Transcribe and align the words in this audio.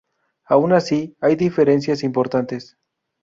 Aun 0.45 0.73
así, 0.73 1.15
hay 1.21 1.35
diferencias 1.35 2.01
importantes. 2.01 2.75